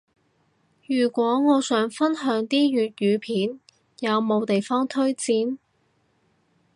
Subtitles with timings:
[0.87, 3.59] 如果我想分享啲粵語片，
[3.99, 5.59] 有冇地方推薦？